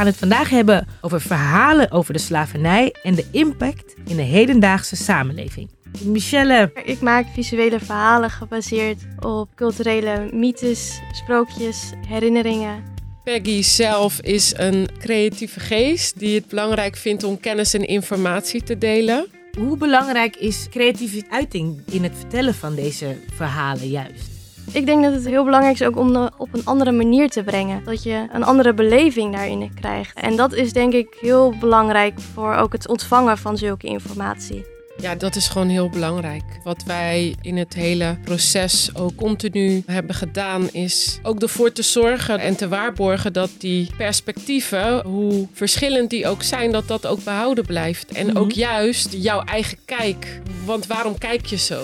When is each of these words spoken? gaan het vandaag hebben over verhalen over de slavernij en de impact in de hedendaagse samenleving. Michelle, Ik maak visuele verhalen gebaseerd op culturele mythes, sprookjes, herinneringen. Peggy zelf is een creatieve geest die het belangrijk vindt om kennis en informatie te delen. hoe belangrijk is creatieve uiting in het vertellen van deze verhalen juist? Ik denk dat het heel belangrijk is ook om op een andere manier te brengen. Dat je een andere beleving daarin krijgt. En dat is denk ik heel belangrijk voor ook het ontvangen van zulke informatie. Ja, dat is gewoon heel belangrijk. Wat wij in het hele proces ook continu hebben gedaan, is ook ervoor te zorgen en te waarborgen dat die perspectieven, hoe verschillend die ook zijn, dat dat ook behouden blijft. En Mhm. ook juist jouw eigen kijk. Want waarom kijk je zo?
gaan 0.00 0.08
het 0.08 0.18
vandaag 0.18 0.50
hebben 0.50 0.86
over 1.00 1.20
verhalen 1.20 1.90
over 1.90 2.12
de 2.12 2.18
slavernij 2.18 2.94
en 3.02 3.14
de 3.14 3.26
impact 3.30 3.94
in 4.06 4.16
de 4.16 4.22
hedendaagse 4.22 4.96
samenleving. 4.96 5.70
Michelle, 6.04 6.70
Ik 6.84 7.00
maak 7.00 7.26
visuele 7.34 7.80
verhalen 7.80 8.30
gebaseerd 8.30 9.02
op 9.18 9.48
culturele 9.54 10.28
mythes, 10.32 11.00
sprookjes, 11.12 11.92
herinneringen. 12.06 12.84
Peggy 13.24 13.62
zelf 13.62 14.20
is 14.20 14.52
een 14.56 14.88
creatieve 14.98 15.60
geest 15.60 16.18
die 16.18 16.34
het 16.34 16.48
belangrijk 16.48 16.96
vindt 16.96 17.24
om 17.24 17.40
kennis 17.40 17.74
en 17.74 17.86
informatie 17.86 18.62
te 18.62 18.78
delen. 18.78 19.26
hoe 19.58 19.76
belangrijk 19.76 20.36
is 20.36 20.66
creatieve 20.70 21.24
uiting 21.30 21.82
in 21.90 22.02
het 22.02 22.12
vertellen 22.18 22.54
van 22.54 22.74
deze 22.74 23.16
verhalen 23.34 23.88
juist? 23.88 24.39
Ik 24.72 24.86
denk 24.86 25.02
dat 25.04 25.12
het 25.12 25.26
heel 25.26 25.44
belangrijk 25.44 25.74
is 25.80 25.86
ook 25.86 25.96
om 25.96 26.28
op 26.38 26.48
een 26.52 26.64
andere 26.64 26.92
manier 26.92 27.28
te 27.30 27.42
brengen. 27.42 27.84
Dat 27.84 28.02
je 28.02 28.26
een 28.32 28.44
andere 28.44 28.74
beleving 28.74 29.32
daarin 29.34 29.74
krijgt. 29.74 30.18
En 30.20 30.36
dat 30.36 30.52
is 30.54 30.72
denk 30.72 30.92
ik 30.92 31.16
heel 31.20 31.54
belangrijk 31.60 32.20
voor 32.34 32.54
ook 32.54 32.72
het 32.72 32.88
ontvangen 32.88 33.38
van 33.38 33.58
zulke 33.58 33.86
informatie. 33.86 34.64
Ja, 34.96 35.14
dat 35.14 35.36
is 35.36 35.48
gewoon 35.48 35.68
heel 35.68 35.88
belangrijk. 35.88 36.42
Wat 36.64 36.82
wij 36.86 37.34
in 37.42 37.56
het 37.56 37.74
hele 37.74 38.18
proces 38.24 38.90
ook 38.94 39.14
continu 39.14 39.82
hebben 39.86 40.14
gedaan, 40.14 40.70
is 40.72 41.18
ook 41.22 41.42
ervoor 41.42 41.72
te 41.72 41.82
zorgen 41.82 42.38
en 42.38 42.56
te 42.56 42.68
waarborgen 42.68 43.32
dat 43.32 43.50
die 43.58 43.90
perspectieven, 43.96 45.02
hoe 45.06 45.46
verschillend 45.52 46.10
die 46.10 46.26
ook 46.28 46.42
zijn, 46.42 46.72
dat 46.72 46.88
dat 46.88 47.06
ook 47.06 47.24
behouden 47.24 47.66
blijft. 47.66 48.12
En 48.12 48.26
Mhm. 48.26 48.36
ook 48.36 48.50
juist 48.52 49.12
jouw 49.12 49.42
eigen 49.44 49.78
kijk. 49.84 50.40
Want 50.64 50.86
waarom 50.86 51.18
kijk 51.18 51.46
je 51.46 51.56
zo? 51.58 51.82